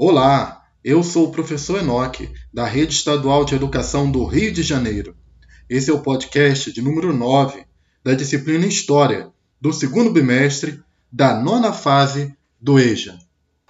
Olá, 0.00 0.64
eu 0.84 1.02
sou 1.02 1.26
o 1.26 1.32
professor 1.32 1.80
Enoque, 1.80 2.30
da 2.54 2.64
Rede 2.64 2.94
Estadual 2.94 3.44
de 3.44 3.56
Educação 3.56 4.08
do 4.08 4.24
Rio 4.24 4.52
de 4.52 4.62
Janeiro. 4.62 5.16
Esse 5.68 5.90
é 5.90 5.92
o 5.92 5.98
podcast 5.98 6.72
de 6.72 6.80
número 6.80 7.12
9 7.12 7.66
da 8.04 8.14
disciplina 8.14 8.64
História, 8.64 9.28
do 9.60 9.72
segundo 9.72 10.12
bimestre 10.12 10.80
da 11.10 11.42
nona 11.42 11.72
fase 11.72 12.32
do 12.60 12.78
EJA. 12.78 13.18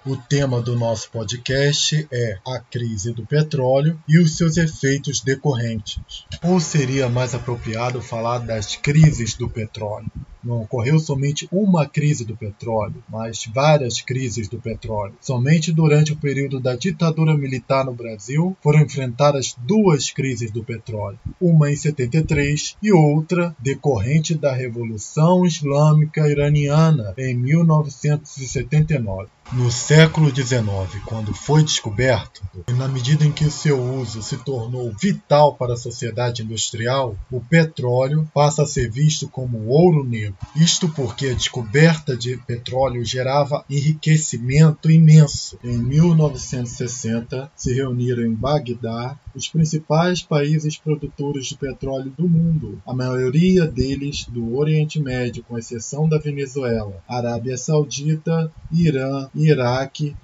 O 0.05 0.15
tema 0.15 0.61
do 0.61 0.77
nosso 0.77 1.09
podcast 1.09 2.07
é 2.11 2.37
a 2.45 2.59
crise 2.59 3.11
do 3.11 3.25
petróleo 3.25 3.99
e 4.07 4.19
os 4.19 4.37
seus 4.37 4.55
efeitos 4.55 5.21
decorrentes. 5.21 6.25
Ou 6.43 6.59
seria 6.59 7.09
mais 7.09 7.33
apropriado 7.33 8.03
falar 8.03 8.37
das 8.37 8.75
crises 8.75 9.33
do 9.33 9.49
petróleo? 9.49 10.11
Não 10.43 10.61
ocorreu 10.61 10.99
somente 10.99 11.47
uma 11.51 11.85
crise 11.85 12.23
do 12.25 12.35
petróleo, 12.35 13.03
mas 13.09 13.45
várias 13.53 14.01
crises 14.01 14.47
do 14.47 14.59
petróleo. 14.59 15.15
Somente 15.19 15.71
durante 15.71 16.13
o 16.13 16.17
período 16.17 16.59
da 16.59 16.75
ditadura 16.75 17.35
militar 17.35 17.85
no 17.85 17.93
Brasil 17.93 18.55
foram 18.61 18.81
enfrentadas 18.81 19.55
duas 19.57 20.09
crises 20.09 20.51
do 20.51 20.63
petróleo, 20.63 21.19
uma 21.39 21.71
em 21.71 21.75
73 21.75 22.77
e 22.81 22.91
outra 22.91 23.55
decorrente 23.59 24.35
da 24.35 24.53
Revolução 24.53 25.45
Islâmica 25.45 26.27
Iraniana 26.27 27.13
em 27.17 27.35
1979. 27.35 29.27
No 29.51 29.71
século 29.71 30.29
XIX, 30.29 30.63
quando 31.05 31.33
foi 31.33 31.63
descoberto, 31.63 32.43
e 32.67 32.73
na 32.73 32.87
medida 32.87 33.25
em 33.25 33.31
que 33.31 33.49
seu 33.49 33.81
uso 33.81 34.21
se 34.21 34.37
tornou 34.37 34.93
vital 35.01 35.55
para 35.55 35.73
a 35.73 35.77
sociedade 35.77 36.43
industrial, 36.43 37.15
o 37.31 37.41
petróleo 37.41 38.29
passa 38.31 38.61
a 38.61 38.67
ser 38.67 38.91
visto 38.91 39.27
como 39.27 39.65
ouro 39.65 40.03
negro. 40.03 40.28
Isto 40.55 40.89
porque 40.89 41.27
a 41.27 41.33
descoberta 41.33 42.15
de 42.15 42.37
petróleo 42.37 43.03
gerava 43.03 43.63
enriquecimento 43.69 44.91
imenso. 44.91 45.59
Em 45.63 45.77
1960, 45.77 47.51
se 47.55 47.73
reuniram 47.73 48.23
em 48.23 48.33
Bagdá 48.33 49.17
os 49.35 49.47
principais 49.47 50.21
países 50.21 50.77
produtores 50.77 51.47
de 51.47 51.55
petróleo 51.55 52.13
do 52.17 52.27
mundo, 52.27 52.81
a 52.85 52.93
maioria 52.93 53.65
deles 53.65 54.25
do 54.27 54.55
Oriente 54.57 54.99
Médio, 54.99 55.43
com 55.43 55.57
exceção 55.57 56.07
da 56.07 56.17
Venezuela, 56.17 57.03
Arábia 57.07 57.57
Saudita, 57.57 58.51
Irã, 58.71 59.29
Iraque, 59.35 60.15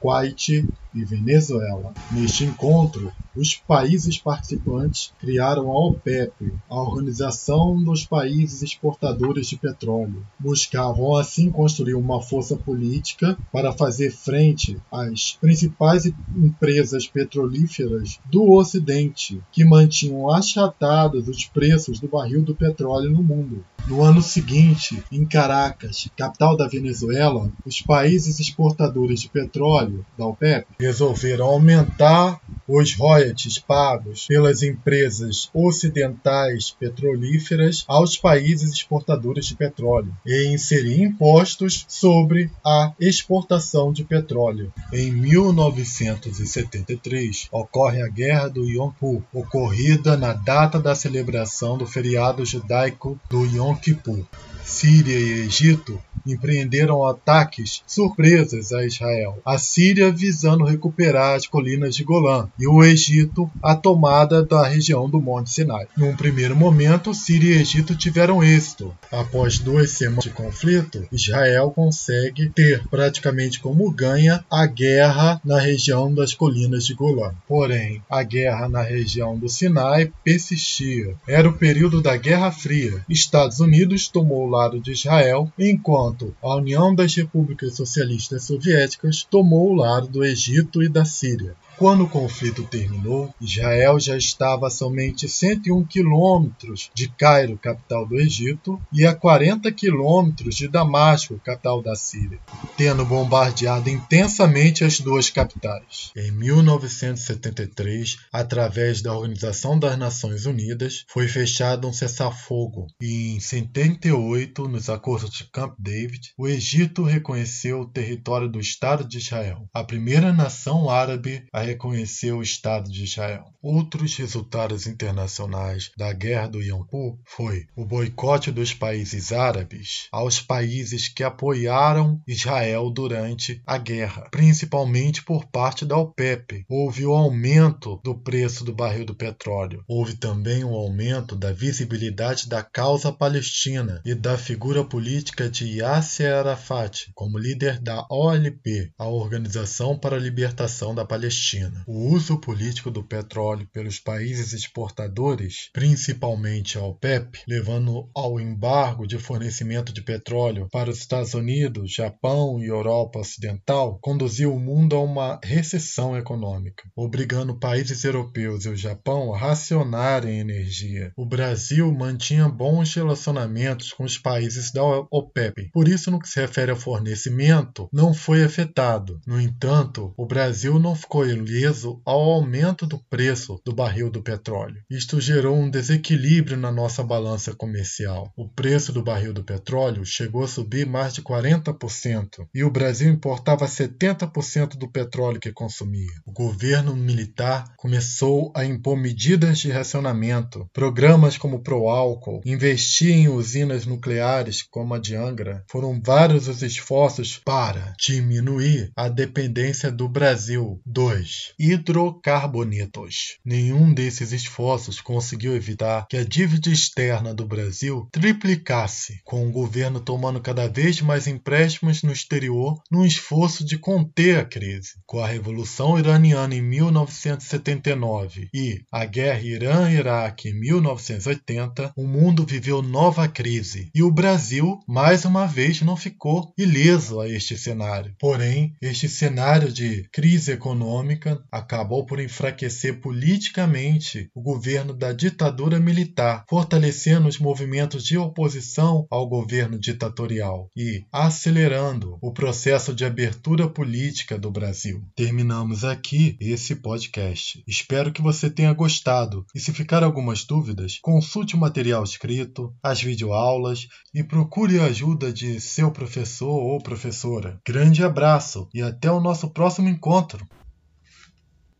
Kuwait 0.00 0.64
e 0.94 1.04
Venezuela. 1.04 1.92
Neste 2.10 2.44
encontro, 2.44 3.12
os 3.40 3.54
países 3.54 4.18
participantes 4.18 5.14
criaram 5.18 5.70
a 5.70 5.86
OPEP, 5.88 6.52
a 6.68 6.78
Organização 6.78 7.82
dos 7.82 8.04
Países 8.04 8.60
Exportadores 8.60 9.46
de 9.46 9.56
Petróleo. 9.56 10.26
Buscavam 10.38 11.16
assim 11.16 11.50
construir 11.50 11.94
uma 11.94 12.20
força 12.20 12.54
política 12.54 13.38
para 13.50 13.72
fazer 13.72 14.10
frente 14.10 14.76
às 14.92 15.38
principais 15.40 16.04
empresas 16.36 17.06
petrolíferas 17.06 18.20
do 18.30 18.52
Ocidente, 18.52 19.40
que 19.50 19.64
mantinham 19.64 20.30
achatados 20.30 21.26
os 21.26 21.46
preços 21.46 21.98
do 21.98 22.08
barril 22.08 22.42
do 22.42 22.54
petróleo 22.54 23.08
no 23.08 23.22
mundo. 23.22 23.64
No 23.86 24.02
ano 24.02 24.20
seguinte, 24.20 25.02
em 25.10 25.24
Caracas, 25.24 26.08
capital 26.14 26.56
da 26.58 26.68
Venezuela, 26.68 27.50
os 27.64 27.80
países 27.80 28.38
exportadores 28.38 29.22
de 29.22 29.30
petróleo 29.30 30.04
da 30.18 30.26
OPEP 30.26 30.66
resolveram 30.78 31.46
aumentar 31.46 32.38
os 32.68 32.94
royalties 32.94 33.29
pagos 33.66 34.26
pelas 34.26 34.62
empresas 34.62 35.50
ocidentais 35.52 36.70
petrolíferas 36.70 37.84
aos 37.88 38.16
países 38.16 38.72
exportadores 38.72 39.46
de 39.46 39.56
petróleo 39.56 40.16
e 40.24 40.52
inserir 40.52 41.02
impostos 41.02 41.84
sobre 41.88 42.48
a 42.64 42.92
exportação 43.00 43.92
de 43.92 44.04
petróleo. 44.04 44.72
Em 44.92 45.10
1973 45.10 47.48
ocorre 47.50 48.00
a 48.02 48.08
Guerra 48.08 48.46
do 48.48 48.64
Yom 48.64 48.90
Kippur, 48.90 49.22
ocorrida 49.32 50.16
na 50.16 50.32
data 50.32 50.78
da 50.78 50.94
celebração 50.94 51.78
do 51.78 51.86
feriado 51.86 52.44
judaico 52.44 53.18
do 53.28 53.44
Yom 53.44 53.74
Kippur. 53.74 54.24
Síria 54.62 55.18
e 55.18 55.46
Egito 55.46 56.00
empreenderam 56.32 57.06
ataques 57.06 57.82
surpresas 57.86 58.72
a 58.72 58.84
Israel. 58.84 59.38
A 59.44 59.58
Síria 59.58 60.10
visando 60.10 60.64
recuperar 60.64 61.36
as 61.36 61.46
colinas 61.46 61.94
de 61.94 62.04
Golã 62.04 62.48
e 62.58 62.66
o 62.66 62.82
Egito 62.82 63.50
a 63.62 63.74
tomada 63.74 64.42
da 64.42 64.66
região 64.66 65.08
do 65.08 65.20
Monte 65.20 65.50
Sinai. 65.50 65.86
Num 65.96 66.14
primeiro 66.14 66.56
momento, 66.56 67.14
Síria 67.14 67.56
e 67.56 67.60
Egito 67.60 67.94
tiveram 67.94 68.42
êxito. 68.42 68.94
Após 69.10 69.58
duas 69.58 69.90
semanas 69.90 70.24
de 70.24 70.30
conflito, 70.30 71.06
Israel 71.12 71.70
consegue 71.70 72.48
ter 72.50 72.86
praticamente 72.88 73.60
como 73.60 73.90
ganha 73.90 74.44
a 74.50 74.66
guerra 74.66 75.40
na 75.44 75.58
região 75.58 76.12
das 76.12 76.34
colinas 76.34 76.84
de 76.84 76.94
Golã. 76.94 77.32
Porém, 77.46 78.02
a 78.08 78.22
guerra 78.22 78.68
na 78.68 78.82
região 78.82 79.38
do 79.38 79.48
Sinai 79.48 80.12
persistia. 80.24 81.14
Era 81.26 81.48
o 81.48 81.56
período 81.56 82.00
da 82.00 82.16
Guerra 82.16 82.50
Fria. 82.50 83.04
Estados 83.08 83.60
Unidos 83.60 84.08
tomou 84.08 84.46
o 84.46 84.50
lado 84.50 84.80
de 84.80 84.92
Israel, 84.92 85.52
enquanto 85.58 86.19
a 86.42 86.56
União 86.56 86.94
das 86.94 87.14
Repúblicas 87.14 87.76
Socialistas 87.76 88.44
Soviéticas 88.44 89.22
tomou 89.22 89.70
o 89.70 89.74
lado 89.74 90.08
do 90.08 90.24
Egito 90.24 90.82
e 90.82 90.88
da 90.88 91.04
Síria. 91.04 91.54
Quando 91.80 92.04
o 92.04 92.08
conflito 92.10 92.62
terminou, 92.64 93.34
Israel 93.40 93.98
já 93.98 94.14
estava 94.14 94.66
a 94.66 94.70
somente 94.70 95.26
101 95.26 95.82
quilômetros 95.86 96.90
de 96.92 97.08
Cairo, 97.08 97.56
capital 97.56 98.06
do 98.06 98.20
Egito, 98.20 98.78
e 98.92 99.06
a 99.06 99.14
40 99.14 99.72
quilômetros 99.72 100.56
de 100.56 100.68
Damasco, 100.68 101.40
capital 101.42 101.80
da 101.80 101.94
Síria, 101.94 102.38
tendo 102.76 103.06
bombardeado 103.06 103.88
intensamente 103.88 104.84
as 104.84 105.00
duas 105.00 105.30
capitais. 105.30 106.12
Em 106.14 106.30
1973, 106.30 108.18
através 108.30 109.00
da 109.00 109.14
Organização 109.14 109.78
das 109.78 109.96
Nações 109.96 110.44
Unidas, 110.44 111.06
foi 111.08 111.28
fechado 111.28 111.88
um 111.88 111.94
cessar-fogo, 111.94 112.88
e 113.00 113.36
em 113.36 113.40
78, 113.40 114.68
nos 114.68 114.90
acordos 114.90 115.30
de 115.30 115.44
Camp 115.44 115.72
David, 115.78 116.34
o 116.36 116.46
Egito 116.46 117.04
reconheceu 117.04 117.80
o 117.80 117.88
território 117.88 118.50
do 118.50 118.60
Estado 118.60 119.02
de 119.02 119.16
Israel, 119.16 119.66
a 119.72 119.82
primeira 119.82 120.30
nação 120.30 120.90
árabe 120.90 121.46
a 121.50 121.69
reconheceu 121.70 122.38
o 122.38 122.42
Estado 122.42 122.90
de 122.90 123.04
Israel. 123.04 123.44
Outros 123.62 124.16
resultados 124.16 124.86
internacionais 124.86 125.90
da 125.96 126.12
Guerra 126.12 126.48
do 126.48 126.62
Yom 126.62 126.82
Kippur 126.82 127.18
foi 127.24 127.66
o 127.76 127.84
boicote 127.84 128.50
dos 128.50 128.74
países 128.74 129.32
árabes 129.32 130.08
aos 130.10 130.40
países 130.40 131.08
que 131.08 131.22
apoiaram 131.22 132.20
Israel 132.26 132.90
durante 132.90 133.62
a 133.66 133.78
guerra, 133.78 134.28
principalmente 134.30 135.22
por 135.22 135.46
parte 135.46 135.84
da 135.84 135.96
OPEP. 135.96 136.64
Houve 136.68 137.06
o 137.06 137.12
aumento 137.12 138.00
do 138.02 138.14
preço 138.14 138.64
do 138.64 138.74
barril 138.74 139.04
do 139.04 139.14
petróleo. 139.14 139.84
Houve 139.86 140.16
também 140.16 140.64
o 140.64 140.74
aumento 140.74 141.36
da 141.36 141.52
visibilidade 141.52 142.48
da 142.48 142.62
causa 142.62 143.12
palestina 143.12 144.00
e 144.04 144.14
da 144.14 144.36
figura 144.36 144.84
política 144.84 145.48
de 145.48 145.78
Yasser 145.78 146.32
Arafat 146.34 147.10
como 147.14 147.38
líder 147.38 147.78
da 147.80 148.06
OLP, 148.10 148.92
a 148.98 149.06
Organização 149.06 149.98
para 149.98 150.16
a 150.16 150.20
Libertação 150.20 150.94
da 150.94 151.04
Palestina. 151.04 151.59
China. 151.60 151.84
O 151.86 152.08
uso 152.08 152.38
político 152.38 152.90
do 152.90 153.02
petróleo 153.02 153.68
pelos 153.72 153.98
países 153.98 154.52
exportadores, 154.52 155.68
principalmente 155.72 156.78
a 156.78 156.82
OPEP, 156.82 157.40
levando 157.46 158.08
ao 158.14 158.40
embargo 158.40 159.06
de 159.06 159.18
fornecimento 159.18 159.92
de 159.92 160.02
petróleo 160.02 160.68
para 160.70 160.90
os 160.90 160.98
Estados 160.98 161.34
Unidos, 161.34 161.92
Japão 161.92 162.58
e 162.60 162.66
Europa 162.66 163.18
Ocidental, 163.18 163.98
conduziu 164.00 164.54
o 164.54 164.60
mundo 164.60 164.96
a 164.96 165.02
uma 165.02 165.40
recessão 165.44 166.16
econômica, 166.16 166.84
obrigando 166.96 167.58
países 167.58 168.04
europeus 168.04 168.64
e 168.64 168.70
o 168.70 168.76
Japão 168.76 169.34
a 169.34 169.38
racionarem 169.38 170.38
energia. 170.38 171.12
O 171.16 171.26
Brasil 171.26 171.92
mantinha 171.92 172.48
bons 172.48 172.94
relacionamentos 172.94 173.92
com 173.92 174.04
os 174.04 174.16
países 174.16 174.72
da 174.72 174.82
OPEP, 174.82 175.70
por 175.72 175.88
isso, 175.88 176.10
no 176.10 176.18
que 176.18 176.28
se 176.28 176.40
refere 176.40 176.70
ao 176.70 176.76
fornecimento, 176.76 177.88
não 177.92 178.14
foi 178.14 178.44
afetado. 178.44 179.20
No 179.26 179.40
entanto, 179.40 180.14
o 180.16 180.26
Brasil 180.26 180.78
não 180.78 180.94
ficou 180.94 181.26
ileso 181.40 182.00
ao 182.04 182.20
aumento 182.20 182.86
do 182.86 182.98
preço 182.98 183.60
do 183.64 183.74
barril 183.74 184.10
do 184.10 184.22
petróleo. 184.22 184.82
Isto 184.90 185.20
gerou 185.20 185.56
um 185.56 185.70
desequilíbrio 185.70 186.56
na 186.56 186.70
nossa 186.70 187.02
balança 187.02 187.54
comercial. 187.54 188.32
O 188.36 188.48
preço 188.48 188.92
do 188.92 189.02
barril 189.02 189.32
do 189.32 189.44
petróleo 189.44 190.04
chegou 190.04 190.44
a 190.44 190.48
subir 190.48 190.86
mais 190.86 191.14
de 191.14 191.22
40% 191.22 192.46
e 192.54 192.62
o 192.64 192.70
Brasil 192.70 193.10
importava 193.10 193.66
70% 193.66 194.76
do 194.76 194.90
petróleo 194.90 195.40
que 195.40 195.52
consumia. 195.52 196.12
O 196.26 196.32
governo 196.32 196.94
militar 196.94 197.72
começou 197.76 198.52
a 198.54 198.64
impor 198.64 198.96
medidas 198.96 199.58
de 199.58 199.70
racionamento, 199.70 200.66
programas 200.72 201.38
como 201.38 201.56
o 201.56 201.62
Proálcool, 201.62 202.40
investir 202.44 203.10
em 203.10 203.28
usinas 203.28 203.86
nucleares 203.86 204.62
como 204.62 204.94
a 204.94 204.98
de 204.98 205.14
Angra. 205.14 205.64
Foram 205.70 206.00
vários 206.04 206.48
os 206.48 206.62
esforços 206.62 207.38
para 207.44 207.92
diminuir 207.98 208.90
a 208.96 209.08
dependência 209.08 209.90
do 209.90 210.08
Brasil. 210.08 210.80
2 210.84 211.29
hidrocarbonetos. 211.58 213.38
Nenhum 213.44 213.92
desses 213.92 214.32
esforços 214.32 215.00
conseguiu 215.00 215.54
evitar 215.54 216.06
que 216.08 216.16
a 216.16 216.24
dívida 216.24 216.70
externa 216.70 217.34
do 217.34 217.46
Brasil 217.46 218.08
triplicasse, 218.12 219.20
com 219.24 219.46
o 219.46 219.52
governo 219.52 220.00
tomando 220.00 220.40
cada 220.40 220.68
vez 220.68 221.00
mais 221.00 221.26
empréstimos 221.26 222.02
no 222.02 222.12
exterior 222.12 222.80
num 222.90 223.04
esforço 223.04 223.64
de 223.64 223.78
conter 223.78 224.38
a 224.38 224.44
crise. 224.44 224.94
Com 225.06 225.20
a 225.20 225.26
Revolução 225.26 225.98
Iraniana 225.98 226.54
em 226.54 226.62
1979 226.62 228.48
e 228.54 228.80
a 228.90 229.04
Guerra 229.04 229.42
Irã-Iraque 229.42 230.48
em 230.48 230.58
1980, 230.58 231.92
o 231.96 232.06
mundo 232.06 232.46
viveu 232.46 232.82
nova 232.82 233.28
crise 233.28 233.90
e 233.94 234.02
o 234.02 234.10
Brasil, 234.10 234.80
mais 234.86 235.24
uma 235.24 235.46
vez, 235.46 235.82
não 235.82 235.96
ficou 235.96 236.52
ileso 236.56 237.20
a 237.20 237.28
este 237.28 237.56
cenário. 237.56 238.14
Porém, 238.18 238.74
este 238.80 239.08
cenário 239.08 239.72
de 239.72 240.08
crise 240.12 240.52
econômica 240.52 241.19
acabou 241.50 242.06
por 242.06 242.20
enfraquecer 242.20 243.00
politicamente 243.00 244.30
o 244.34 244.40
governo 244.40 244.94
da 244.94 245.12
ditadura 245.12 245.78
militar, 245.78 246.44
fortalecendo 246.48 247.28
os 247.28 247.38
movimentos 247.38 248.04
de 248.04 248.16
oposição 248.16 249.06
ao 249.10 249.28
governo 249.28 249.78
ditatorial 249.78 250.68
e 250.76 251.04
acelerando 251.12 252.18
o 252.22 252.32
processo 252.32 252.94
de 252.94 253.04
abertura 253.04 253.68
política 253.68 254.38
do 254.38 254.50
Brasil. 254.50 255.02
Terminamos 255.14 255.84
aqui 255.84 256.36
esse 256.40 256.76
podcast. 256.76 257.62
Espero 257.66 258.12
que 258.12 258.22
você 258.22 258.48
tenha 258.48 258.72
gostado 258.72 259.44
e 259.54 259.60
se 259.60 259.72
ficar 259.72 260.02
algumas 260.02 260.44
dúvidas, 260.44 260.98
consulte 261.02 261.54
o 261.54 261.58
material 261.58 262.04
escrito, 262.04 262.74
as 262.82 263.02
videoaulas 263.02 263.86
e 264.14 264.22
procure 264.22 264.78
a 264.78 264.84
ajuda 264.84 265.32
de 265.32 265.60
seu 265.60 265.90
professor 265.90 266.50
ou 266.50 266.82
professora. 266.82 267.58
Grande 267.66 268.04
abraço 268.04 268.68
e 268.74 268.82
até 268.82 269.10
o 269.10 269.20
nosso 269.20 269.50
próximo 269.50 269.88
encontro! 269.88 270.46